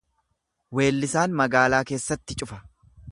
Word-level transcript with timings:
Weellisaan 0.77 1.37
magaalaa 1.43 1.83
keessatti 1.93 2.39
cufa. 2.41 2.59